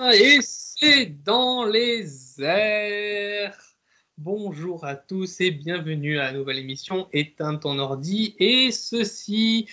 Et 0.00 0.38
c'est 0.42 1.06
dans 1.06 1.64
les 1.64 2.40
airs. 2.40 3.58
Bonjour 4.16 4.84
à 4.84 4.94
tous 4.94 5.40
et 5.40 5.50
bienvenue 5.50 6.20
à 6.20 6.26
la 6.26 6.32
nouvelle 6.32 6.58
émission 6.58 7.08
Éteins 7.12 7.56
ton 7.56 7.80
ordi. 7.80 8.36
Et 8.38 8.70
ceci 8.70 9.68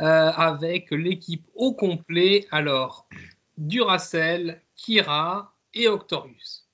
euh, 0.00 0.32
avec 0.32 0.90
l'équipe 0.90 1.46
au 1.54 1.74
complet. 1.74 2.48
Alors, 2.50 3.08
Duracell, 3.56 4.60
Kira 4.74 5.54
et 5.74 5.86
Octorius. 5.86 6.66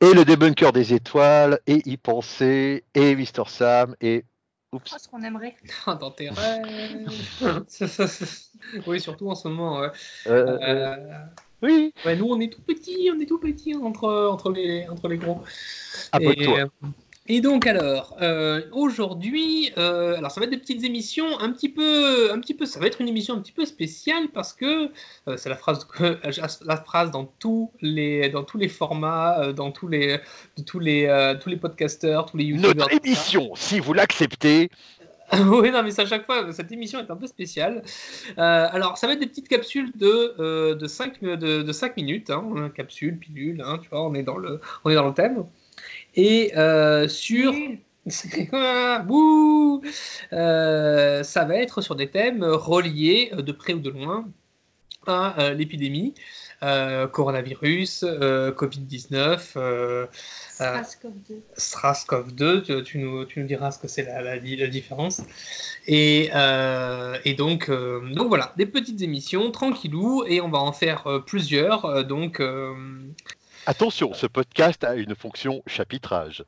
Et 0.00 0.14
le 0.14 0.24
débunker 0.24 0.72
des 0.72 0.94
étoiles, 0.94 1.58
et 1.66 1.82
y 1.86 1.96
penser, 1.96 2.84
et 2.94 3.16
Mister 3.16 3.42
Sam, 3.48 3.96
et 4.00 4.24
Oups. 4.72 4.92
Oh, 4.94 4.98
ce 4.98 5.08
qu'on 5.08 5.22
aimerait. 5.22 5.56
Dans 5.86 6.10
tes 6.10 6.30
rêves. 6.30 7.08
oui, 8.86 9.00
surtout 9.00 9.30
en 9.30 9.34
ce 9.34 9.48
moment. 9.48 9.80
Ouais. 9.80 9.90
Euh, 10.26 10.58
euh, 10.60 11.24
oui. 11.62 11.92
Ouais, 12.04 12.16
nous, 12.16 12.26
on 12.26 12.40
est 12.40 12.52
tout 12.52 12.62
petits, 12.62 13.10
on 13.14 13.20
est 13.20 13.26
tout 13.26 13.38
petits 13.38 13.74
entre, 13.74 14.28
entre, 14.28 14.50
les, 14.50 14.88
entre 14.88 15.08
les 15.08 15.18
gros. 15.18 15.42
Et, 16.20 16.44
toi. 16.44 16.68
Et 17.28 17.40
donc 17.40 17.66
alors, 17.66 18.16
euh, 18.22 18.62
aujourd'hui, 18.72 19.72
euh, 19.78 20.16
alors 20.16 20.30
ça 20.30 20.40
va 20.40 20.44
être 20.44 20.52
des 20.52 20.58
petites 20.58 20.84
émissions 20.84 21.38
un 21.40 21.50
petit 21.50 21.68
peu, 21.68 22.32
un 22.32 22.38
petit 22.38 22.54
peu, 22.54 22.66
ça 22.66 22.78
va 22.78 22.86
être 22.86 23.00
une 23.00 23.08
émission 23.08 23.34
un 23.34 23.40
petit 23.40 23.52
peu 23.52 23.64
spéciale 23.64 24.28
parce 24.32 24.52
que 24.52 24.90
euh, 25.26 25.36
c'est 25.36 25.48
la 25.48 25.56
phrase, 25.56 25.88
la 26.64 26.76
phrase 26.76 27.10
dans 27.10 27.24
tous 27.24 27.72
les, 27.80 28.28
dans 28.28 28.44
tous 28.44 28.58
les 28.58 28.68
formats, 28.68 29.52
dans 29.52 29.72
tous 29.72 29.88
les, 29.88 30.18
de 30.56 30.62
tous 30.62 30.78
les, 30.78 31.36
tous 31.42 31.48
les 31.48 31.56
podcasters, 31.56 32.26
tous 32.26 32.36
les 32.36 32.44
youtubeurs. 32.44 32.74
Notre 32.76 33.04
émission, 33.04 33.50
si 33.56 33.80
vous 33.80 33.92
l'acceptez. 33.92 34.70
oui, 35.32 35.72
non, 35.72 35.82
mais 35.82 35.98
à 35.98 36.06
chaque 36.06 36.24
fois, 36.24 36.52
cette 36.52 36.70
émission 36.70 37.00
est 37.00 37.10
un 37.10 37.16
peu 37.16 37.26
spéciale. 37.26 37.82
alors, 38.36 38.96
ça 38.96 39.08
va 39.08 39.14
être 39.14 39.18
des 39.18 39.26
petites 39.26 39.48
capsules 39.48 39.90
de, 39.96 40.74
de, 40.74 40.86
5, 40.86 41.20
de, 41.20 41.62
de 41.62 41.72
5 41.72 41.96
minutes, 41.96 42.30
hein, 42.30 42.70
capsule, 42.72 43.18
pilule, 43.18 43.60
hein, 43.66 43.80
tu 43.82 43.88
vois, 43.88 44.06
on 44.06 44.14
est 44.14 44.22
dans 44.22 44.36
le, 44.36 44.60
on 44.84 44.90
est 44.90 44.94
dans 44.94 45.08
le 45.08 45.14
thème. 45.14 45.44
Et 46.16 46.56
euh, 46.56 47.08
sur. 47.08 47.54
Euh, 50.32 51.22
ça 51.22 51.44
va 51.44 51.56
être 51.56 51.80
sur 51.80 51.96
des 51.96 52.08
thèmes 52.08 52.44
reliés 52.44 53.30
euh, 53.32 53.42
de 53.42 53.52
près 53.52 53.74
ou 53.74 53.80
de 53.80 53.90
loin 53.90 54.28
à 55.06 55.52
l'épidémie, 55.54 56.14
coronavirus, 56.60 58.04
Covid-19, 58.04 60.08
SRAS-CoV-2. 61.56 62.82
Tu, 62.82 62.98
nous, 62.98 63.24
tu, 63.24 63.40
nous, 63.40 63.46
diras 63.46 63.70
ce 63.70 63.78
que 63.78 63.88
c'est 63.88 64.04
la, 64.04 64.22
la, 64.22 64.38
différence. 64.38 65.22
Et, 65.86 66.30
et 67.24 67.34
donc, 67.34 67.70
donc 67.70 68.28
voilà, 68.28 68.52
des 68.56 68.66
petites 68.66 69.02
émissions 69.02 69.52
tranquillou, 69.52 70.24
et 70.26 70.40
on 70.40 70.48
va 70.48 70.58
en 70.58 70.72
faire 70.72 71.22
plusieurs. 71.24 72.04
donc 72.04 72.40
Attention, 73.68 74.14
ce 74.14 74.26
podcast 74.26 74.84
a 74.84 74.94
une 74.94 75.16
fonction 75.16 75.60
chapitrage. 75.66 76.44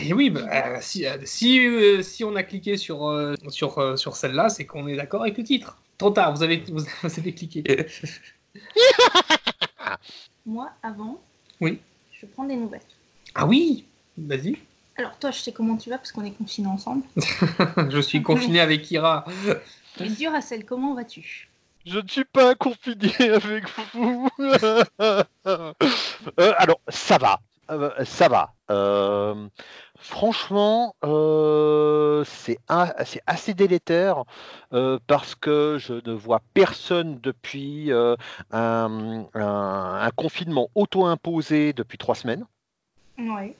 Et 0.00 0.14
oui, 0.14 0.30
bah, 0.30 0.40
euh, 0.50 0.78
si, 0.80 1.04
euh, 1.04 1.18
euh, 1.18 2.02
si, 2.02 2.24
on 2.24 2.34
a 2.34 2.42
cliqué 2.42 2.78
sur, 2.78 3.36
sur, 3.48 3.98
sur 3.98 4.16
celle-là, 4.16 4.48
c'est 4.48 4.64
qu'on 4.64 4.88
est 4.88 4.96
d'accord 4.96 5.20
avec 5.20 5.36
le 5.36 5.44
titre. 5.44 5.76
Trop 5.98 6.10
tard, 6.10 6.34
vous 6.34 6.42
avez, 6.42 6.64
vous, 6.68 6.82
avez 7.18 7.34
cliqué. 7.34 7.62
Moi, 10.46 10.70
avant, 10.82 11.20
oui. 11.60 11.78
je 12.18 12.24
prends 12.24 12.44
des 12.44 12.56
nouvelles. 12.56 12.80
Ah 13.34 13.46
oui 13.46 13.84
Vas-y. 14.16 14.56
Alors 14.96 15.18
toi, 15.18 15.30
je 15.30 15.40
sais 15.40 15.52
comment 15.52 15.76
tu 15.76 15.90
vas 15.90 15.98
parce 15.98 16.10
qu'on 16.10 16.24
est 16.24 16.30
confinés 16.30 16.68
ensemble. 16.68 17.02
je 17.90 18.00
suis 18.00 18.22
confiné 18.22 18.60
avec 18.60 18.90
Ira. 18.90 19.26
Et 20.00 20.08
Duracell, 20.08 20.64
comment 20.64 20.94
vas-tu? 20.94 21.50
Je 21.86 22.00
ne 22.00 22.08
suis 22.08 22.24
pas 22.24 22.54
confiné 22.54 23.12
avec 23.20 23.64
vous. 23.94 24.28
Euh, 26.40 26.52
alors, 26.58 26.80
ça 26.88 27.18
va. 27.18 27.38
Euh, 27.70 28.04
ça 28.04 28.28
va. 28.28 28.54
Euh, 28.70 29.48
franchement, 29.96 30.96
c'est 32.24 32.58
assez 32.68 33.54
délétère 33.54 34.24
parce 35.06 35.36
que 35.36 35.78
je 35.78 35.94
ne 35.94 36.12
vois 36.12 36.42
personne 36.52 37.20
depuis 37.22 37.92
un, 38.52 38.96
confinement 40.16 40.68
auto-imposé 40.74 41.72
depuis 41.72 41.98
trois 41.98 42.16
semaines. 42.16 42.44
Oui. 43.18 43.54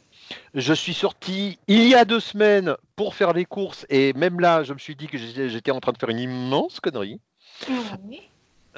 Je 0.54 0.72
suis 0.72 0.94
sorti 0.94 1.58
il 1.68 1.88
y 1.88 1.94
a 1.94 2.04
deux 2.04 2.20
semaines 2.20 2.76
pour 2.96 3.14
faire 3.14 3.32
les 3.32 3.44
courses 3.44 3.86
et 3.88 4.12
même 4.14 4.40
là, 4.40 4.64
je 4.64 4.72
me 4.72 4.78
suis 4.78 4.96
dit 4.96 5.06
que 5.06 5.18
j'étais 5.18 5.70
en 5.70 5.80
train 5.80 5.92
de 5.92 5.98
faire 5.98 6.10
une 6.10 6.18
immense 6.18 6.80
connerie. 6.80 7.20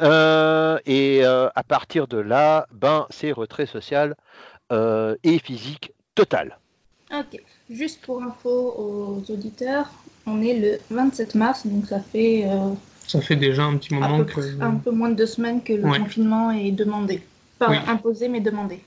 Euh, 0.01 0.79
et 0.87 1.25
euh, 1.25 1.49
à 1.55 1.63
partir 1.63 2.07
de 2.07 2.19
là, 2.19 2.67
ben, 2.73 3.07
c'est 3.11 3.33
retrait 3.33 3.67
social 3.67 4.15
euh, 4.71 5.17
et 5.25 5.39
physique 5.39 5.93
total. 6.15 6.59
Ok. 7.13 7.41
Juste 7.71 8.03
pour 8.03 8.23
info 8.23 8.51
aux 8.51 9.33
auditeurs, 9.33 9.91
on 10.27 10.43
est 10.43 10.55
le 10.55 10.79
27 10.95 11.35
mars, 11.35 11.67
donc 11.67 11.87
ça 11.87 12.01
fait. 12.01 12.47
ça 13.07 13.21
fait 13.21 13.37
déjà 13.37 13.65
un 13.65 13.77
petit 13.77 13.95
moment 13.95 14.25
que. 14.25 14.63
Un 14.63 14.77
peu 14.77 14.91
moins 14.91 15.11
de 15.11 15.15
deux 15.15 15.27
semaines 15.27 15.63
que 15.63 15.73
le 15.73 15.83
confinement 15.83 16.51
est 16.51 16.73
demandé. 16.73 17.23
Pas 17.59 17.71
imposé, 17.89 18.29
mais 18.29 18.41
demandé. 18.41 18.81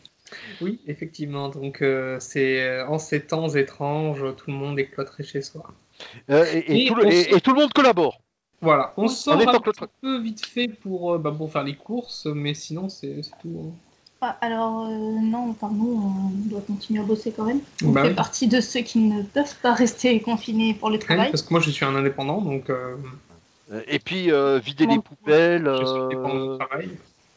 Oui, 0.62 0.80
effectivement. 0.88 1.50
Donc, 1.50 1.84
c'est 2.20 2.82
en 2.84 3.00
ces 3.00 3.22
temps 3.22 3.50
étranges, 3.50 4.24
tout 4.38 4.52
le 4.52 4.54
monde 4.54 4.80
est 4.80 4.86
cloîtré 4.86 5.24
chez 5.24 5.42
soi. 5.42 5.64
et, 6.30 6.86
tout 6.88 6.96
le, 6.96 7.60
monde 7.60 7.74
collabore. 7.74 8.22
Voilà, 8.62 8.94
on 8.98 9.08
sort 9.08 9.40
un 9.40 9.60
peu 10.02 10.20
vite 10.20 10.46
fait 10.46 10.68
pour, 10.68 11.14
euh, 11.14 11.18
bah, 11.18 11.34
pour 11.36 11.52
faire 11.52 11.64
les 11.64 11.76
courses, 11.76 12.28
mais 12.28 12.54
sinon 12.54 12.90
c'est 12.90 13.22
tout. 13.42 13.50
Hein. 13.60 13.72
Ah, 14.24 14.38
alors 14.42 14.86
euh, 14.86 15.20
non, 15.20 15.50
enfin 15.50 15.72
nous 15.74 16.00
on 16.00 16.50
doit 16.50 16.62
continuer 16.62 17.02
à 17.02 17.04
bosser 17.04 17.34
quand 17.36 17.46
même. 17.46 17.62
On 17.84 17.90
bah 17.90 18.04
fait 18.04 18.14
partie 18.14 18.48
de 18.48 18.62
ceux 18.62 18.82
qui 18.82 19.00
ne 19.00 19.24
peuvent 19.24 19.56
pas 19.64 19.74
rester 19.74 20.20
confinés 20.20 20.76
pour 20.76 20.92
le 20.92 21.00
travail. 21.00 21.32
parce 21.32 21.42
que 21.42 21.52
moi 21.52 21.60
je 21.60 21.72
suis 21.72 21.86
un 21.86 21.96
indépendant 21.96 22.40
donc. 22.40 22.70
Euh, 22.70 22.98
et 23.88 24.00
puis 24.00 24.30
vider 24.64 24.86
les 24.86 25.00
poubelles. 25.00 25.66
Je 25.80 25.86
suis 25.86 26.16
dépendant 26.16 26.52
du 26.52 26.60
travail 26.60 26.90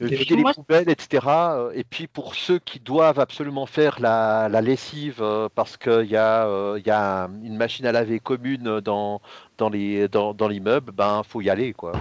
vider 0.07 0.37
les 0.37 0.45
poubelles, 0.55 0.89
etc. 0.89 1.27
Et 1.75 1.85
puis 1.85 2.07
pour 2.07 2.35
ceux 2.35 2.59
qui 2.59 2.81
doivent 2.81 3.21
absolument 3.21 3.67
faire 3.67 4.01
la, 4.01 4.49
lessive 4.61 5.23
parce 5.55 5.77
qu'il 5.77 6.07
y, 6.07 6.17
a, 6.17 6.77
y 6.79 6.91
a 6.91 7.29
une 7.43 7.57
machine 7.57 7.87
à 7.87 7.93
laver 7.93 8.21
commune 8.21 8.81
dans, 8.81 9.21
dans 9.59 9.69
l'immeuble, 9.69 10.09
dans, 10.09 10.35
dans 10.35 10.49
ben 10.93 11.23
faut 11.27 11.41
y 11.41 11.51
aller 11.51 11.73
quoi. 11.73 11.93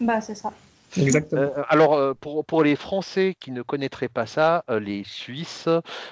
Bah 0.00 0.20
c'est 0.20 0.34
ça. 0.34 0.52
Exactement. 0.96 1.42
Euh, 1.42 1.62
alors 1.68 2.14
pour, 2.16 2.44
pour, 2.44 2.62
les 2.62 2.76
Français 2.76 3.36
qui 3.38 3.50
ne 3.50 3.62
connaîtraient 3.62 4.08
pas 4.08 4.26
ça, 4.26 4.64
euh, 4.70 4.80
les 4.80 5.04
Suisses, 5.04 5.68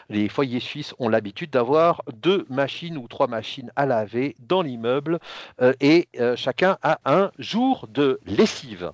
les 0.09 0.29
foyers 0.29 0.61
suisses 0.61 0.95
ont 0.99 1.09
l'habitude 1.09 1.51
d'avoir 1.51 2.03
deux 2.13 2.47
machines 2.49 2.97
ou 2.97 3.09
trois 3.09 3.27
machines 3.27 3.71
à 3.77 3.87
laver 3.87 4.37
dans 4.41 4.63
l'immeuble 4.63 5.19
euh, 5.61 5.73
et 5.81 6.09
chacun 6.37 6.79
a 6.83 6.99
un 7.05 7.31
jour 7.39 7.89
de 7.93 8.21
lessive. 8.27 8.93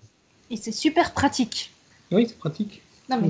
Et 0.50 0.56
c'est 0.56 0.72
super 0.72 1.12
pratique. 1.12 1.70
Oui, 2.10 2.26
c'est 2.28 2.38
pratique. 2.38 2.82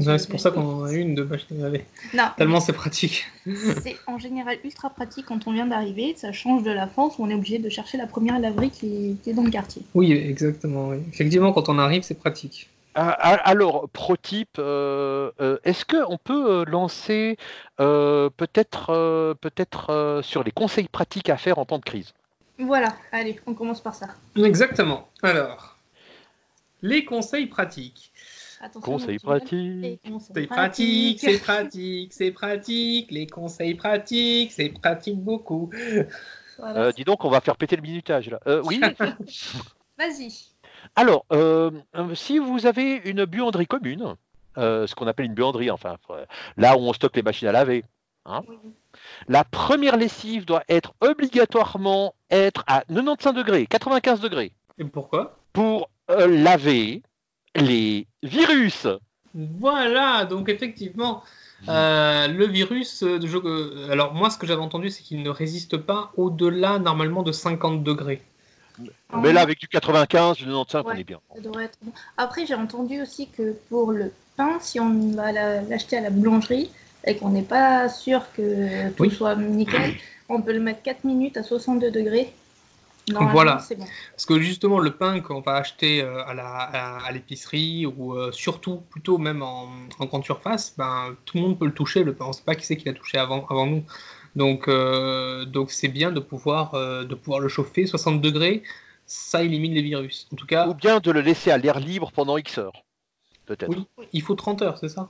C'est 0.03 0.29
pour 0.29 0.41
ça 0.41 0.51
qu'on 0.51 0.83
en 0.83 0.85
a 0.85 0.93
une 0.93 1.15
de 1.15 1.23
machine 1.23 1.59
à 1.61 1.65
laver. 1.65 1.85
Non. 2.13 2.25
Tellement 2.37 2.61
c'est 2.61 2.73
pratique. 2.73 3.27
C'est 3.83 3.97
en 4.07 4.19
général 4.19 4.59
ultra 4.65 4.91
pratique 4.91 5.27
quand 5.27 5.47
on 5.47 5.53
vient 5.53 5.67
d'arriver. 5.67 6.15
Ça 6.17 6.33
change 6.33 6.63
de 6.63 6.71
la 6.71 6.87
France 6.87 7.15
où 7.19 7.25
on 7.25 7.31
est 7.31 7.35
obligé 7.35 7.59
de 7.59 7.69
chercher 7.69 7.97
la 7.97 8.07
première 8.07 8.39
laverie 8.39 8.71
qui 8.71 9.17
est, 9.27 9.33
dans 9.33 9.43
le 9.43 9.51
quartier. 9.51 9.83
Oui, 9.95 10.13
exactement. 10.13 10.93
Effectivement, 10.93 11.53
quand 11.53 11.69
on 11.69 11.79
arrive, 11.79 12.03
c'est 12.03 12.19
pratique. 12.19 12.69
Ah, 12.95 13.17
ah, 13.21 13.35
alors, 13.49 13.89
prototype, 13.89 14.57
euh, 14.59 15.31
euh, 15.41 15.59
est-ce 15.62 15.85
qu'on 15.85 16.19
peut 16.19 16.51
euh, 16.51 16.65
lancer 16.65 17.37
peut-être 17.79 19.35
peut-être 19.41 20.21
sur 20.23 20.43
les 20.43 20.51
conseils 20.51 20.89
pratiques 20.89 21.31
à 21.31 21.37
faire 21.37 21.59
en 21.59 21.65
temps 21.65 21.79
de 21.79 21.85
crise? 21.85 22.12
Voilà, 22.59 22.89
allez, 23.12 23.41
on 23.47 23.55
commence 23.55 23.81
par 23.81 23.95
ça. 23.95 24.09
Exactement. 24.37 25.09
Alors, 25.23 25.79
les 26.83 27.07
conseils 27.07 27.47
pratiques. 27.47 28.12
Conseils 28.82 29.19
pratiques. 29.19 30.00
C'est 30.34 30.47
pratique, 30.47 31.20
c'est 31.20 31.38
pratique, 31.43 32.12
c'est 32.12 32.31
pratique. 32.31 33.11
Les 33.11 33.26
conseils 33.26 33.75
pratiques, 33.75 34.52
c'est 34.52 34.69
pratique 34.69 35.19
beaucoup. 35.19 35.70
Euh, 36.61 36.93
dis 36.93 37.05
donc, 37.05 37.25
on 37.25 37.31
va 37.31 37.40
faire 37.40 37.56
péter 37.56 37.76
le 37.76 37.82
minutage 37.82 38.29
là. 38.29 38.38
Euh, 38.46 38.62
oui. 38.64 38.81
Vas-y. 39.99 40.50
Alors, 40.96 41.25
euh, 41.32 41.70
si 42.14 42.38
vous 42.38 42.67
avez 42.67 42.96
une 43.05 43.25
buanderie 43.25 43.67
commune, 43.67 44.17
ce 44.56 44.94
qu'on 44.94 45.06
appelle 45.06 45.26
une 45.26 45.35
buanderie, 45.35 45.70
enfin, 45.70 45.96
là 46.56 46.76
où 46.76 46.81
on 46.81 46.93
stocke 46.93 47.17
les 47.17 47.23
machines 47.23 47.49
à 47.49 47.52
laver, 47.52 47.85
hein, 48.26 48.43
la 49.29 49.44
première 49.44 49.96
lessive 49.96 50.44
doit 50.44 50.64
être 50.69 50.93
obligatoirement 51.00 52.14
être 52.31 52.64
à 52.67 52.82
95 52.88 53.35
degrés, 53.35 53.67
95 53.67 54.20
degrés. 54.20 54.52
Et 54.79 54.85
pourquoi? 54.85 55.38
Pour 55.52 55.90
laver 56.08 57.02
les 57.56 58.06
virus. 58.23 58.87
Voilà, 59.35 60.25
donc 60.25 60.49
effectivement, 60.49 61.23
euh, 61.69 62.26
le 62.29 62.47
virus, 62.47 63.02
euh, 63.02 63.19
euh, 63.23 63.93
alors 63.93 64.14
moi 64.14 64.31
ce 64.31 64.38
que 64.38 64.47
j'avais 64.47 64.62
entendu 64.62 64.91
c'est 64.91 65.02
qu'il 65.02 65.23
ne 65.23 65.31
résiste 65.31 65.76
pas 65.76 66.12
au-delà 66.17 66.79
normalement 66.79 67.23
de 67.23 67.32
50 67.32 67.85
degrés. 67.85 68.23
Mais 69.14 69.32
là 69.32 69.43
avec 69.43 69.61
du 69.61 69.69
95, 69.69 70.38
du 70.38 70.44
95 70.44 70.85
on 70.87 70.91
est 70.93 71.05
bien. 71.05 71.20
Après 72.17 72.47
j'ai 72.47 72.55
entendu 72.55 73.02
aussi 73.02 73.29
que 73.29 73.52
pour 73.69 73.93
le 73.93 74.12
pain, 74.37 74.58
si 74.61 74.81
on 74.81 75.11
va 75.12 75.32
l'acheter 75.32 75.99
à 75.99 76.00
la 76.00 76.11
boulangerie 76.11 76.70
et 77.06 77.17
qu'on 77.17 77.31
n'est 77.31 77.43
pas 77.43 77.88
sûr 77.88 78.23
que 78.35 78.91
tout 78.91 79.11
soit 79.11 79.37
nickel, 79.37 79.94
on 80.29 80.41
peut 80.41 80.52
le 80.52 80.61
mettre 80.61 80.82
4 80.82 81.05
minutes 81.05 81.37
à 81.37 81.43
62 81.43 81.91
degrés. 81.91 82.32
Voilà. 83.33 83.62
Parce 84.11 84.27
que 84.27 84.41
justement, 84.41 84.79
le 84.79 84.91
pain 84.91 85.21
qu'on 85.21 85.41
va 85.41 85.55
acheter 85.55 86.03
euh, 86.03 86.23
à 86.27 87.11
l'épicerie 87.12 87.87
ou 87.87 88.15
euh, 88.15 88.33
surtout 88.33 88.83
plutôt 88.91 89.19
même 89.19 89.43
en, 89.43 89.69
grande 90.01 90.25
surface, 90.25 90.75
ben, 90.77 91.17
tout 91.25 91.37
le 91.37 91.43
monde 91.43 91.59
peut 91.59 91.67
le 91.67 91.75
toucher. 91.75 92.05
Le 92.05 92.15
pain, 92.15 92.27
on 92.27 92.29
ne 92.29 92.33
sait 92.33 92.45
pas 92.45 92.55
qui 92.55 92.67
c'est 92.67 92.77
qui 92.77 92.87
l'a 92.87 92.95
touché 92.95 93.19
avant, 93.19 93.47
avant 93.49 93.67
nous. 93.67 93.85
Donc, 94.37 94.69
euh, 94.69 95.45
donc 95.45 95.71
c'est 95.71 95.89
bien 95.89 96.12
de 96.12 96.21
pouvoir, 96.21 96.73
de 96.73 97.15
pouvoir 97.15 97.41
le 97.41 97.49
chauffer 97.49 97.87
60 97.87 98.21
degrés. 98.21 98.62
Ça 99.07 99.43
élimine 99.43 99.75
les 99.75 99.83
virus. 99.83 100.29
En 100.33 100.37
tout 100.37 100.47
cas. 100.47 100.69
Ou 100.69 100.75
bien 100.75 101.01
de 101.01 101.11
le 101.11 101.21
laisser 101.21 101.51
à 101.51 101.59
l'air 101.59 101.81
libre 101.81 102.12
pendant 102.12 102.37
X 102.37 102.59
heures. 102.59 102.85
Peut-être. 103.47 103.71
Oui, 103.99 104.07
il 104.12 104.23
faut 104.23 104.37
30 104.37 104.62
heures, 104.62 104.79
c'est 104.79 104.89
ça? 104.89 105.09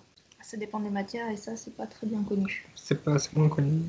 Ça 0.51 0.57
dépend 0.57 0.81
des 0.81 0.91
matières 0.91 1.31
et 1.31 1.37
ça, 1.37 1.55
c'est 1.55 1.77
pas 1.77 1.87
très 1.87 2.07
bien 2.07 2.23
connu. 2.23 2.67
C'est 2.75 3.05
pas 3.05 3.15
assez 3.15 3.31
moins 3.37 3.49
connu. 3.49 3.83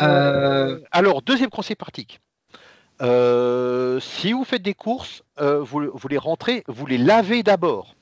Euh, 0.00 0.80
alors, 0.92 1.20
deuxième 1.20 1.50
conseil 1.50 1.76
pratique. 1.76 2.20
Euh, 3.02 4.00
si 4.00 4.32
vous 4.32 4.44
faites 4.44 4.62
des 4.62 4.74
courses, 4.74 5.22
euh, 5.40 5.60
vous, 5.60 6.08
les 6.08 6.18
rentrez, 6.18 6.64
vous 6.68 6.86
les 6.86 6.98
lavez 6.98 7.42
d'abord. 7.42 7.94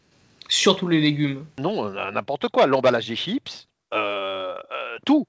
Surtout 0.48 0.88
les 0.88 1.00
légumes. 1.00 1.46
Non, 1.58 1.90
n'importe 1.90 2.48
quoi. 2.48 2.66
L'emballage 2.66 3.08
des 3.08 3.16
chips, 3.16 3.68
tout. 5.04 5.26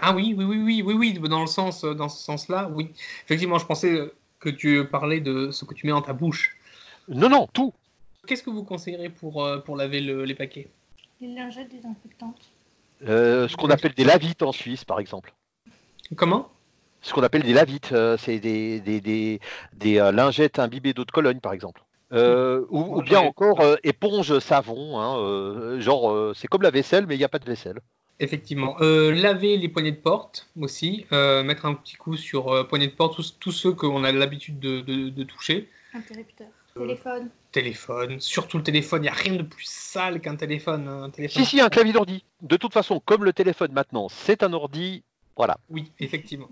Ah 0.00 0.12
oui, 0.14 0.34
oui, 0.36 0.44
oui, 0.44 0.58
oui, 0.58 0.82
oui, 0.82 1.18
oui, 1.20 1.28
dans 1.28 1.40
le 1.40 1.46
sens, 1.46 1.84
dans 1.84 2.08
ce 2.08 2.22
sens-là, 2.22 2.68
oui. 2.74 2.90
Effectivement, 3.24 3.58
je 3.58 3.66
pensais 3.66 4.12
que 4.40 4.48
tu 4.48 4.84
parlais 4.86 5.20
de 5.20 5.52
ce 5.52 5.64
que 5.64 5.74
tu 5.74 5.86
mets 5.86 5.92
dans 5.92 6.02
ta 6.02 6.12
bouche. 6.12 6.56
Non, 7.08 7.28
non, 7.28 7.46
tout. 7.52 7.72
Qu'est-ce 8.26 8.42
que 8.42 8.50
vous 8.50 8.64
conseillerez 8.64 9.10
pour, 9.10 9.48
pour 9.64 9.76
laver 9.76 10.00
les 10.00 10.34
paquets? 10.34 10.68
Les 11.20 11.28
lingettes 11.28 11.70
désinfectantes. 11.70 12.50
Euh, 13.06 13.48
ce 13.48 13.56
qu'on 13.56 13.70
appelle 13.70 13.94
des 13.94 14.04
lavites 14.04 14.42
en 14.42 14.52
Suisse, 14.52 14.84
par 14.84 14.98
exemple. 14.98 15.32
Comment? 16.16 16.50
Ce 17.04 17.12
qu'on 17.12 17.22
appelle 17.22 17.42
des 17.42 17.52
lavites, 17.52 17.92
euh, 17.92 18.16
c'est 18.18 18.38
des, 18.38 18.80
des, 18.80 19.02
des, 19.02 19.38
des 19.74 19.98
euh, 20.00 20.10
lingettes 20.10 20.58
imbibées 20.58 20.94
d'eau 20.94 21.04
de 21.04 21.10
Cologne, 21.10 21.38
par 21.38 21.52
exemple. 21.52 21.82
ou, 22.10 23.02
bien 23.02 23.20
encore 23.20 23.60
éponge 23.82 24.38
savon, 24.38 24.98
hein, 24.98 25.78
genre 25.80 26.34
c'est 26.34 26.48
comme 26.48 26.62
la 26.62 26.70
vaisselle, 26.70 27.06
mais 27.06 27.14
il 27.14 27.18
n'y 27.18 27.24
a 27.24 27.28
pas 27.28 27.38
de 27.38 27.44
vaisselle. 27.44 27.80
Effectivement. 28.20 28.76
laver 28.80 29.58
les 29.58 29.68
poignées 29.68 29.92
de 29.92 30.00
porte 30.00 30.48
aussi, 30.58 31.04
mettre 31.10 31.66
un 31.66 31.74
petit 31.74 31.96
coup 31.96 32.16
sur 32.16 32.66
poignées 32.68 32.86
de 32.86 32.92
porte, 32.92 33.20
tous, 33.38 33.52
ceux 33.52 33.72
qu'on 33.72 34.02
a 34.04 34.12
l'habitude 34.12 34.58
de, 34.58 34.80
de, 34.80 35.10
de 35.10 35.24
toucher. 35.24 35.68
Interrupteur. 35.92 36.46
Téléphone. 36.74 37.28
Téléphone, 37.52 38.20
surtout 38.20 38.56
le 38.58 38.64
téléphone, 38.64 39.00
il 39.00 39.04
n'y 39.04 39.08
a 39.08 39.12
rien 39.12 39.34
de 39.34 39.42
plus 39.42 39.68
sale 39.68 40.20
qu'un 40.20 40.34
téléphone, 40.34 40.88
un 40.88 41.10
téléphone. 41.10 41.44
Si, 41.44 41.50
si, 41.50 41.60
un 41.60 41.68
clavier 41.68 41.92
d'ordi. 41.92 42.24
De 42.42 42.56
toute 42.56 42.72
façon, 42.72 43.00
comme 43.04 43.24
le 43.24 43.32
téléphone 43.32 43.72
maintenant, 43.72 44.08
c'est 44.08 44.42
un 44.42 44.52
ordi, 44.52 45.04
voilà. 45.36 45.58
Oui, 45.70 45.92
effectivement. 46.00 46.48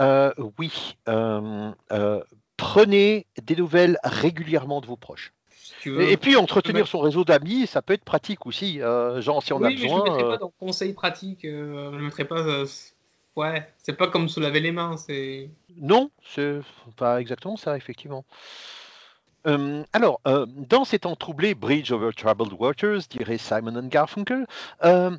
Euh, 0.00 0.32
oui, 0.58 0.96
euh, 1.08 1.70
euh, 1.92 2.22
prenez 2.56 3.26
des 3.42 3.56
nouvelles 3.56 3.98
régulièrement 4.02 4.80
de 4.80 4.86
vos 4.86 4.96
proches. 4.96 5.32
et, 5.86 6.16
puis 6.16 6.36
entretenir 6.36 6.86
son 6.88 7.00
réseau 7.00 7.24
d'amis, 7.24 7.66
ça 7.66 7.82
peut 7.82 7.94
être 7.94 8.04
pratique 8.04 8.46
aussi. 8.46 8.78
genre 8.78 9.42
si 9.42 9.52
on 9.52 9.62
a 9.62 9.70
besoin. 9.70 10.04
je 10.04 10.10
ne 10.10 10.16
mettrai 10.16 10.22
pas 10.30 10.38
dans 10.38 10.52
conseil 10.58 10.92
pratique. 10.92 11.40
je 11.42 11.48
ne 11.48 11.98
mettrai 11.98 12.24
pas. 12.24 12.64
ouais, 13.36 13.68
c'est 13.78 13.96
pas 13.96 14.08
comme 14.08 14.28
se 14.28 14.40
laver 14.40 14.60
les 14.60 14.72
mains. 14.72 14.96
C'est. 14.96 15.50
Non, 15.76 16.10
c'est 16.26 16.60
pas 16.96 17.20
exactement 17.20 17.56
ça, 17.56 17.76
effectivement. 17.76 18.24
Euh, 19.46 19.84
alors, 19.92 20.20
euh, 20.26 20.46
dans 20.48 20.84
ces 20.84 21.00
temps 21.00 21.16
troublés, 21.16 21.54
Bridge 21.54 21.92
over 21.92 22.10
Troubled 22.16 22.52
Waters, 22.58 23.00
dirait 23.10 23.38
Simon 23.38 23.76
and 23.76 23.88
Garfunkel, 23.88 24.46
euh, 24.84 25.10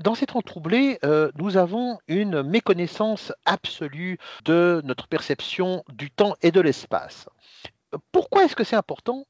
dans 0.00 0.14
ces 0.14 0.26
temps 0.26 0.42
troublés, 0.42 0.98
nous 1.38 1.56
avons 1.56 1.98
une 2.08 2.42
méconnaissance 2.42 3.32
absolue 3.44 4.18
de 4.44 4.80
notre 4.84 5.06
perception 5.06 5.84
du 5.92 6.10
temps 6.10 6.34
et 6.42 6.50
de 6.50 6.60
l'espace. 6.60 7.28
Pourquoi 8.10 8.44
est-ce 8.44 8.56
que 8.56 8.64
c'est 8.64 8.76
important 8.76 9.26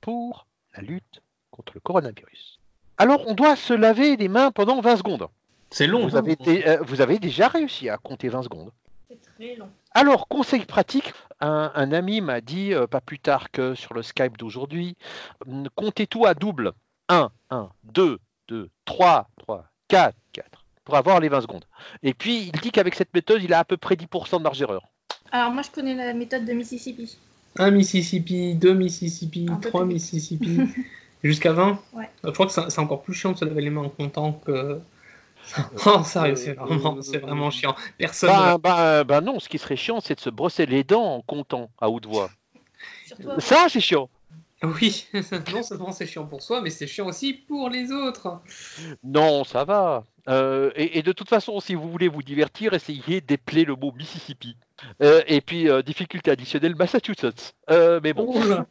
pour 0.00 0.46
la 0.74 0.82
lutte 0.82 1.22
contre 1.50 1.72
le 1.74 1.80
coronavirus? 1.80 2.58
Alors, 2.98 3.26
on 3.26 3.34
doit 3.34 3.56
se 3.56 3.74
laver 3.74 4.16
les 4.16 4.28
mains 4.28 4.50
pendant 4.50 4.80
20 4.80 4.96
secondes. 4.96 5.28
C'est 5.70 5.86
long. 5.86 6.06
Vous, 6.06 6.16
avez, 6.16 6.36
vous 6.80 7.00
avez 7.00 7.18
déjà 7.18 7.48
réussi 7.48 7.90
à 7.90 7.98
compter 7.98 8.28
20 8.28 8.44
secondes. 8.44 8.70
C'est 9.22 9.34
très 9.34 9.56
long. 9.56 9.68
Alors, 9.92 10.28
conseil 10.28 10.64
pratique, 10.64 11.12
un, 11.40 11.92
ami 11.92 12.20
m'a 12.20 12.40
dit, 12.40 12.72
euh, 12.72 12.86
pas 12.86 13.00
plus 13.00 13.18
tard 13.18 13.50
que 13.50 13.74
sur 13.74 13.94
le 13.94 14.02
Skype 14.02 14.36
d'aujourd'hui, 14.36 14.96
hum, 15.46 15.68
comptez 15.74 16.06
tout 16.06 16.26
à 16.26 16.34
double. 16.34 16.72
1, 17.08 17.30
1, 17.50 17.70
2, 17.84 18.18
2, 18.48 18.70
3, 18.84 19.28
3, 19.38 19.64
4, 19.88 20.16
4, 20.32 20.64
pour 20.84 20.96
avoir 20.96 21.20
les 21.20 21.28
20 21.28 21.42
secondes. 21.42 21.64
Et 22.02 22.14
puis, 22.14 22.50
il 22.52 22.60
dit 22.60 22.70
qu'avec 22.70 22.94
cette 22.94 23.14
méthode, 23.14 23.42
il 23.42 23.52
a 23.54 23.60
à 23.60 23.64
peu 23.64 23.76
près 23.76 23.94
10% 23.94 24.38
de 24.38 24.42
marge 24.42 24.58
d'erreur. 24.58 24.88
Alors, 25.30 25.52
moi, 25.52 25.62
je 25.62 25.70
connais 25.70 25.94
la 25.94 26.14
méthode 26.14 26.44
de 26.44 26.52
Mississippi. 26.52 27.16
1 27.58 27.70
Mississippi, 27.70 28.54
2 28.54 28.74
Mississippi, 28.74 29.48
3 29.62 29.84
Mississippi, 29.84 30.60
jusqu'à 31.24 31.52
20 31.52 31.78
Ouais. 31.92 32.10
Je 32.24 32.30
crois 32.30 32.46
que 32.46 32.52
c'est 32.52 32.78
encore 32.78 33.02
plus 33.02 33.14
chiant 33.14 33.32
de 33.32 33.38
se 33.38 33.44
laver 33.44 33.62
les 33.62 33.70
mains 33.70 33.84
en 33.84 33.88
comptant 33.88 34.32
que 34.32 34.80
Oh, 35.86 36.02
sérieux, 36.02 36.36
c'est 36.36 36.54
vraiment, 36.54 37.00
c'est 37.02 37.18
vraiment 37.18 37.50
chiant. 37.50 37.74
Personne. 37.98 38.30
Bah, 38.30 38.58
bah, 38.58 39.04
bah, 39.04 39.20
non, 39.20 39.40
ce 39.40 39.48
qui 39.48 39.58
serait 39.58 39.76
chiant, 39.76 40.00
c'est 40.00 40.14
de 40.14 40.20
se 40.20 40.30
brosser 40.30 40.66
les 40.66 40.84
dents 40.84 41.16
en 41.16 41.22
comptant 41.22 41.70
à 41.80 41.88
haute 41.88 42.06
voix. 42.06 42.30
Ça, 43.38 43.66
c'est 43.68 43.80
chiant. 43.80 44.08
Oui, 44.62 45.06
non 45.52 45.62
seulement 45.62 45.92
c'est 45.92 46.06
chiant 46.06 46.26
pour 46.26 46.42
soi, 46.42 46.62
mais 46.62 46.70
c'est 46.70 46.86
chiant 46.86 47.06
aussi 47.06 47.34
pour 47.34 47.68
les 47.68 47.92
autres. 47.92 48.40
Non, 49.04 49.44
ça 49.44 49.64
va. 49.64 50.04
Euh, 50.28 50.70
et, 50.74 51.02
de 51.02 51.12
toute 51.12 51.28
façon, 51.28 51.60
si 51.60 51.74
vous 51.74 51.90
voulez 51.90 52.08
vous 52.08 52.22
divertir, 52.22 52.72
essayez 52.72 53.20
d'épeler 53.20 53.64
le 53.64 53.76
mot 53.76 53.92
Mississippi. 53.92 54.56
Euh, 55.02 55.22
et 55.26 55.40
puis, 55.40 55.68
euh, 55.68 55.82
difficulté 55.82 56.30
additionnelle, 56.30 56.74
Massachusetts. 56.74 57.54
mais 57.68 58.12
bon. 58.12 58.66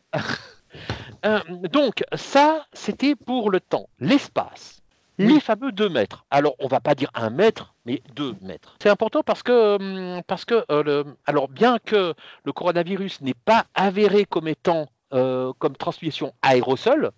donc, 1.71 2.03
ça, 2.15 2.65
c'était 2.73 3.15
pour 3.15 3.51
le 3.51 3.59
temps. 3.59 3.87
L'espace 3.99 4.81
les 5.17 5.39
fameux 5.39 5.71
2 5.71 5.89
mètres. 5.89 6.25
Alors, 6.29 6.55
on 6.59 6.67
va 6.67 6.79
pas 6.79 6.95
dire 6.95 7.09
1 7.13 7.29
mètre, 7.29 7.73
mais 7.85 8.01
2 8.15 8.35
mètres. 8.41 8.75
C'est 8.81 8.89
important 8.89 9.23
parce 9.23 9.43
que, 9.43 9.75
hum, 9.75 10.21
parce 10.27 10.45
que 10.45 10.65
euh, 10.71 11.03
alors 11.25 11.47
bien 11.47 11.79
que 11.79 12.13
le 12.43 12.51
coronavirus 12.51 13.21
n'est 13.21 13.33
pas 13.33 13.65
avéré 13.73 14.25
comme 14.25 14.47
étant 14.47 14.89
euh, 15.13 15.53
comme 15.59 15.75
transmission 15.75 16.33
aérosol. 16.41 17.11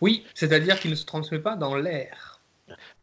Oui, 0.00 0.24
c'est-à-dire 0.34 0.78
qu'il 0.80 0.90
ne 0.90 0.96
se 0.96 1.04
transmet 1.04 1.38
pas 1.38 1.56
dans 1.56 1.76
l'air. 1.76 2.40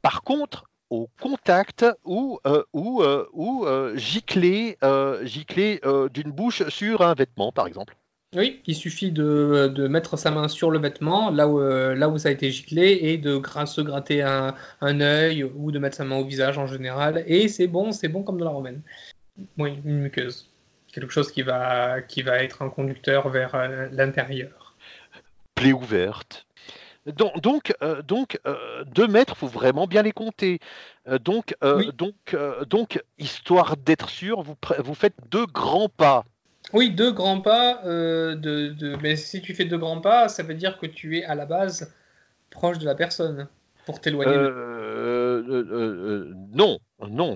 Par 0.02 0.24
contre, 0.24 0.65
au 0.89 1.10
contact 1.20 1.86
ou, 2.06 2.39
euh, 2.48 2.63
ou, 2.74 3.03
ou 3.34 3.65
gicler, 3.96 4.77
gicler 5.24 5.82
d'une 6.13 6.32
bouche 6.32 6.68
sur 6.70 7.01
un 7.01 7.13
vêtement, 7.13 7.51
par 7.51 7.68
exemple. 7.68 7.96
Oui, 8.36 8.62
il 8.65 8.75
suffit 8.75 9.12
de, 9.12 9.88
mettre 9.88 10.17
sa 10.17 10.31
main 10.31 10.50
sur 10.50 10.69
le 10.69 10.79
vêtement, 10.79 11.31
là 11.31 11.48
où, 11.48 11.62
euh, 11.62 11.96
là 11.96 12.10
où 12.10 12.17
ça 12.17 12.27
a 12.27 12.31
été 12.34 12.51
giclé, 12.51 13.00
et 13.03 13.17
de 13.17 13.41
se 13.65 13.79
gratter 13.79 14.22
un, 14.22 14.53
un 14.81 15.00
œil 15.00 15.46
ou 15.46 15.72
de 15.72 15.79
mettre 15.79 15.96
sa 15.96 16.03
main 16.03 16.17
au 16.17 16.25
visage 16.25 16.57
en 16.57 16.67
général. 16.67 17.24
Et 17.25 17.48
c'est 17.48 17.67
bon, 17.67 17.93
c'est 17.93 18.10
bon 18.10 18.24
comme 18.24 18.38
de 18.38 18.43
la 18.43 18.50
romaine. 18.50 18.81
Oui, 19.57 19.79
une 19.86 20.01
muqueuse. 20.01 20.50
Quelque 20.91 21.12
chose 21.12 21.31
qui 21.31 21.41
va, 21.41 22.01
qui 22.01 22.22
va 22.22 22.43
être 22.43 22.62
un 22.62 22.69
conducteur 22.69 23.29
vers 23.29 23.55
euh, 23.55 23.88
l'intérieur. 23.93 24.75
Plaie 25.55 25.74
ouverte. 25.74 26.46
Donc, 27.05 27.39
donc, 27.39 27.74
euh, 27.81 28.01
donc 28.01 28.38
deux 28.88 29.07
mètres, 29.07 29.38
faut 29.38 29.48
vraiment 29.48 29.88
bien 29.88 30.01
les 30.01 30.12
compter. 30.12 30.60
donc, 31.22 31.55
donc, 31.93 32.36
donc, 32.67 33.01
histoire 33.17 33.77
d'être 33.77 34.10
sûr, 34.10 34.41
vous, 34.41 34.55
vous 34.79 34.93
faites 34.96 35.15
deux 35.29 35.46
grands 35.46 35.88
pas. 35.88 36.25
Oui, 36.74 36.91
deux 36.91 37.12
grands 37.12 37.41
pas. 37.41 37.81
Euh, 37.86 38.36
de, 38.36 38.95
Mais 39.01 39.15
si 39.15 39.41
tu 39.41 39.53
fais 39.53 39.65
deux 39.65 39.77
grands 39.77 40.01
pas, 40.01 40.27
ça 40.27 40.43
veut 40.43 40.53
dire 40.53 40.77
que 40.77 40.86
tu 40.86 41.17
es 41.17 41.24
à 41.24 41.36
la 41.36 41.45
base 41.45 41.93
proche 42.50 42.77
de 42.77 42.86
la 42.86 42.95
personne 42.95 43.47
pour 43.86 44.01
t'éloigner. 44.01 44.33
Euh, 44.33 45.43
euh, 45.47 46.33
non, 46.53 46.79
non. 47.09 47.36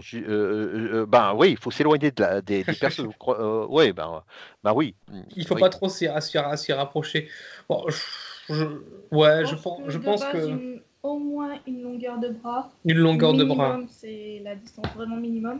ben 1.07 1.33
oui, 1.35 1.51
il 1.51 1.57
faut 1.57 1.71
s'éloigner 1.71 2.11
de 2.11 2.21
la, 2.21 2.41
des, 2.41 2.63
personnes. 2.79 3.11
oui, 3.69 3.91
ben, 3.93 4.21
ben 4.63 4.73
oui. 4.73 4.95
Il 5.35 5.45
faut 5.45 5.55
pas 5.55 5.69
trop 5.69 5.87
s'y 5.87 6.07
rapprocher. 6.07 7.29
Bon, 7.69 7.85
je, 8.49 8.65
ouais, 9.11 9.45
je, 9.45 9.55
pense, 9.55 9.81
je 9.87 9.97
pense 9.97 10.25
que. 10.25 10.81
au 11.03 11.19
moins 11.19 11.57
une 11.67 11.83
longueur 11.83 12.19
de 12.19 12.29
bras. 12.29 12.69
Une 12.83 12.97
longueur 12.97 13.33
de 13.33 13.45
bras. 13.45 13.79
C'est 13.87 14.41
la 14.43 14.55
distance 14.55 14.87
vraiment 14.95 15.17
minimum. 15.17 15.59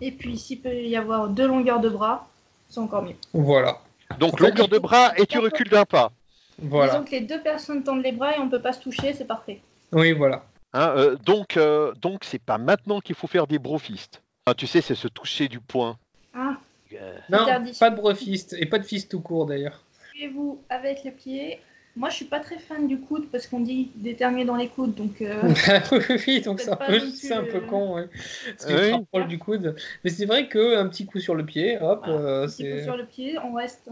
Et 0.00 0.12
puis 0.12 0.38
s'il 0.38 0.60
peut 0.60 0.72
y 0.72 0.94
avoir 0.94 1.28
deux 1.28 1.48
longueurs 1.48 1.80
de 1.80 1.88
bras, 1.88 2.28
c'est 2.68 2.80
encore 2.80 3.02
mieux. 3.02 3.16
Voilà. 3.32 3.78
Donc 4.18 4.40
longueur 4.40 4.68
de 4.68 4.78
bras 4.78 5.12
et 5.16 5.26
tu 5.26 5.38
recules 5.38 5.68
d'un 5.68 5.84
pas. 5.84 6.12
Voilà. 6.60 6.92
Disons 6.92 7.04
que 7.04 7.10
les 7.10 7.20
deux 7.20 7.40
personnes 7.40 7.82
tendent 7.82 8.02
les 8.02 8.12
bras 8.12 8.36
et 8.36 8.40
on 8.40 8.48
peut 8.48 8.62
pas 8.62 8.72
se 8.72 8.80
toucher, 8.80 9.12
c'est 9.12 9.26
parfait. 9.26 9.60
Oui, 9.92 10.12
voilà. 10.12 10.44
Hein, 10.72 10.92
euh, 10.96 11.16
donc, 11.16 11.56
euh, 11.56 11.94
donc 11.94 12.24
c'est 12.24 12.42
pas 12.42 12.58
maintenant 12.58 13.00
qu'il 13.00 13.14
faut 13.14 13.26
faire 13.26 13.46
des 13.46 13.58
brofistes. 13.58 14.22
Ah, 14.46 14.54
tu 14.54 14.66
sais, 14.66 14.80
c'est 14.80 14.94
se 14.94 15.08
toucher 15.08 15.48
du 15.48 15.60
poing. 15.60 15.96
Ah. 16.34 16.56
Euh, 16.94 17.18
non, 17.28 17.46
pas 17.78 17.90
de 17.90 17.96
brofist 17.96 18.54
et 18.58 18.66
pas 18.66 18.78
de 18.78 18.84
fist 18.84 19.10
tout 19.10 19.20
court 19.20 19.46
d'ailleurs. 19.46 19.82
Suivez-vous 20.10 20.62
avec 20.70 21.04
les 21.04 21.10
pieds 21.10 21.60
Moi, 21.98 22.10
je 22.10 22.14
suis 22.14 22.24
pas 22.26 22.38
très 22.38 22.58
fan 22.58 22.86
du 22.86 23.00
coude 23.00 23.28
parce 23.30 23.48
qu'on 23.48 23.58
dit 23.58 23.90
déterminer 23.96 24.44
dans 24.44 24.54
les 24.54 24.68
coudes, 24.68 24.94
donc. 24.94 25.20
Euh, 25.20 25.42
oui, 26.26 26.40
donc 26.40 26.60
c'est 26.60 26.70
un, 26.70 26.76
peu, 26.76 27.00
un 27.32 27.44
peu 27.44 27.60
con, 27.62 27.96
ouais. 27.96 28.08
Parce 28.56 28.66
que 28.66 29.26
du 29.26 29.38
coude. 29.38 29.74
Mais 30.04 30.10
c'est 30.10 30.24
vrai 30.24 30.48
qu'un 30.48 30.86
petit 30.88 31.06
coup 31.06 31.18
sur 31.18 31.34
le 31.34 31.44
pied, 31.44 31.76
hop, 31.80 32.04
un 32.06 32.46
petit 32.46 32.70
coup 32.70 32.82
sur 32.84 32.96
le 32.96 33.04
pied, 33.04 33.36
on 33.44 33.54
reste 33.54 33.88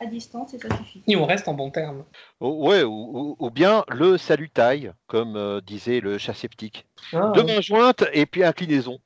à 0.00 0.06
distance 0.06 0.54
et 0.54 0.58
ça 0.58 0.74
suffit. 0.78 1.02
Et 1.06 1.16
on 1.16 1.26
reste 1.26 1.48
en 1.48 1.54
bon 1.54 1.70
terme. 1.70 2.04
Oh, 2.40 2.66
ouais, 2.68 2.82
ou, 2.82 3.50
bien 3.52 3.84
le 3.88 4.16
salut 4.16 4.48
taille, 4.48 4.92
comme 5.06 5.60
disait 5.66 6.00
le 6.00 6.16
chat 6.16 6.34
sceptique. 6.34 6.86
Ah, 7.12 7.32
Deux 7.34 7.42
mains 7.42 7.60
jointes 7.60 8.04
et 8.14 8.24
puis 8.24 8.42
inclinaison. 8.42 9.00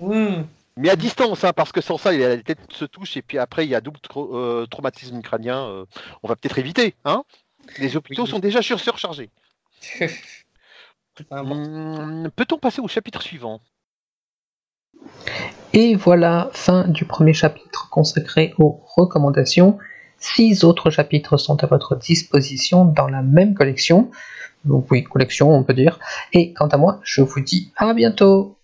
Mmh. 0.00 0.42
Mais 0.78 0.90
à 0.90 0.96
distance, 0.96 1.42
hein, 1.42 1.52
parce 1.52 1.72
que 1.72 1.80
sans 1.80 1.98
ça, 1.98 2.12
la 2.12 2.36
tête 2.38 2.60
se 2.70 2.84
touche 2.84 3.16
et 3.16 3.22
puis 3.22 3.36
après, 3.36 3.66
il 3.66 3.70
y 3.70 3.74
a 3.74 3.80
double 3.80 3.98
euh, 4.16 4.64
traumatisme 4.66 5.20
crânien. 5.22 5.66
Euh, 5.66 5.84
on 6.22 6.28
va 6.28 6.36
peut-être 6.36 6.58
éviter. 6.58 6.94
Hein 7.04 7.24
Les 7.78 7.96
hôpitaux 7.96 8.26
sont 8.26 8.38
déjà 8.38 8.62
surchargés. 8.62 9.30
Hum, 11.32 12.30
peut-on 12.36 12.58
passer 12.58 12.80
au 12.80 12.86
chapitre 12.86 13.22
suivant? 13.22 13.60
Et 15.72 15.96
voilà, 15.96 16.48
fin 16.52 16.86
du 16.86 17.04
premier 17.04 17.34
chapitre 17.34 17.88
consacré 17.90 18.54
aux 18.58 18.80
recommandations. 18.96 19.78
Six 20.18 20.64
autres 20.64 20.90
chapitres 20.90 21.36
sont 21.36 21.62
à 21.62 21.66
votre 21.66 21.96
disposition 21.96 22.84
dans 22.84 23.08
la 23.08 23.22
même 23.22 23.54
collection. 23.54 24.10
Donc 24.64 24.90
oui, 24.90 25.04
collection, 25.04 25.52
on 25.52 25.62
peut 25.62 25.74
dire. 25.74 25.98
Et 26.32 26.52
quant 26.52 26.68
à 26.68 26.76
moi, 26.76 27.00
je 27.02 27.22
vous 27.22 27.40
dis 27.40 27.72
à 27.76 27.94
bientôt 27.94 28.57